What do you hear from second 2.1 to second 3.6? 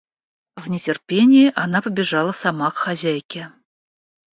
сама к хозяйке.